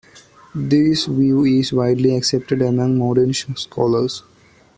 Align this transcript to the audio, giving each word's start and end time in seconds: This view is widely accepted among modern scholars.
This 0.55 1.05
view 1.05 1.45
is 1.45 1.71
widely 1.73 2.15
accepted 2.15 2.63
among 2.63 2.97
modern 2.97 3.35
scholars. 3.35 4.23